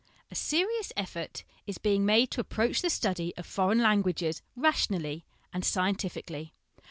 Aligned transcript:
A 0.31 0.33
serious 0.35 0.91
effort 0.97 1.43
is 1.67 1.77
being 1.77 2.07
made 2.07 2.31
to 2.31 2.41
approach 2.41 2.81
the 2.81 2.89
study 2.89 3.37
of 3.37 3.45
foreign 3.45 3.77
languages 3.83 4.41
rationally 4.55 5.25
and 5.53 5.63
scientifically. 5.63 6.55